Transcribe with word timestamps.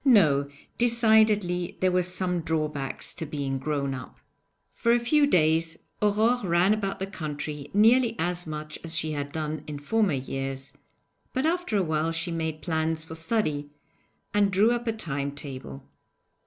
No; 0.03 0.49
decidedly 0.79 1.77
there 1.79 1.91
were 1.91 2.01
some 2.01 2.39
drawbacks 2.41 3.13
to 3.13 3.23
being 3.23 3.59
'grown 3.59 3.93
up'! 3.93 4.17
For 4.73 4.93
a 4.93 4.99
few 4.99 5.27
days 5.27 5.77
Aurore 6.01 6.43
ran 6.43 6.73
about 6.73 6.97
the 6.97 7.05
country 7.05 7.69
nearly 7.71 8.15
as 8.17 8.47
much 8.47 8.79
as 8.83 8.97
she 8.97 9.11
had 9.11 9.31
done 9.31 9.63
in 9.67 9.77
former 9.77 10.13
years, 10.13 10.73
but 11.33 11.45
after 11.45 11.77
a 11.77 11.83
while 11.83 12.11
she 12.11 12.31
made 12.31 12.63
plans 12.63 13.03
for 13.03 13.13
study, 13.13 13.69
and 14.33 14.51
drew 14.51 14.71
up 14.71 14.87
a 14.87 14.91
time 14.91 15.33
table. 15.33 15.87